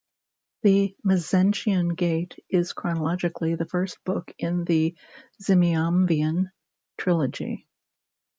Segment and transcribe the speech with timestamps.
[0.63, 4.97] "The Mezentian Gate" is chronologically the first book in the
[5.43, 6.47] Zimiamvian
[6.97, 7.67] Trilogy.